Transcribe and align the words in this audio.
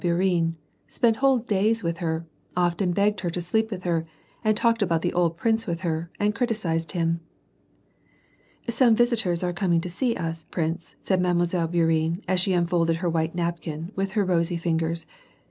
Bourienne, 0.01 0.55
spent 0.87 1.17
whole 1.17 1.37
days 1.37 1.83
with 1.83 1.97
her, 1.99 2.25
often 2.57 2.91
begged 2.91 3.19
her 3.19 3.29
to 3.29 3.39
sleep 3.39 3.69
with 3.69 3.83
her, 3.83 4.07
and 4.43 4.57
talked 4.57 4.81
about 4.81 5.03
the 5.03 5.13
old 5.13 5.37
prince 5.37 5.67
with 5.67 5.81
her 5.81 6.09
and 6.19 6.33
criticised 6.33 6.93
him." 6.93 7.19
So 8.67 8.71
some 8.71 8.95
visitors 8.95 9.43
are 9.43 9.53
coming 9.53 9.79
to 9.81 9.91
see 9.91 10.15
us, 10.15 10.45
prince," 10.45 10.95
said 11.03 11.19
^Clle. 11.19 11.71
Bourienne, 11.71 12.23
as 12.27 12.39
she 12.39 12.53
unfolded 12.53 12.95
her 12.95 13.09
white 13.11 13.35
napkin 13.35 13.91
with 13.95 14.13
her 14.13 14.25
rosy 14.25 14.57
fingers. 14.57 15.05